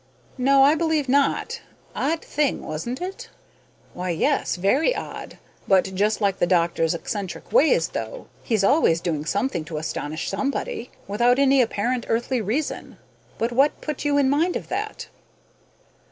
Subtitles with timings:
[0.39, 1.61] "No, I believe not.
[1.95, 3.29] Odd thing, wasn't it?"
[3.93, 8.25] "Why, yes, very odd, but just like the doctor's eccentric ways, though.
[8.41, 12.97] He's always doing something to astonish somebody, without any apparent earthly reason.
[13.37, 15.07] But what put you in mind of that?"